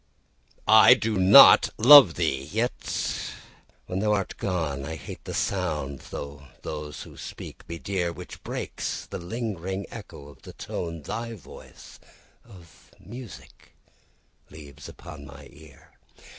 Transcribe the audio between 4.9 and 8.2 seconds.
hate the sound (though those who speak be dear) 10